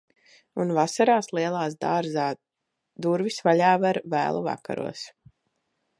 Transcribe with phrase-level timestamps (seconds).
[0.63, 2.25] Un vasarās lielās dārzā
[3.07, 5.09] durvis vaļā ver vēlu vakaros.